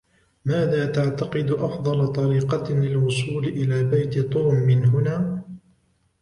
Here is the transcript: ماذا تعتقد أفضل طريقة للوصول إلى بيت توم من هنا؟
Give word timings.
ماذا 0.45 0.85
تعتقد 0.91 1.51
أفضل 1.51 2.07
طريقة 2.07 2.73
للوصول 2.73 3.45
إلى 3.47 3.83
بيت 3.83 4.17
توم 4.19 4.55
من 4.55 4.85
هنا؟ 4.85 5.41